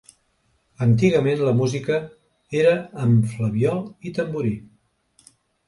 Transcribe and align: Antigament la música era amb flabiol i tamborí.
Antigament 0.85 1.43
la 1.49 1.53
música 1.59 1.99
era 2.63 2.73
amb 3.05 3.31
flabiol 3.37 3.87
i 4.11 4.17
tamborí. 4.19 4.59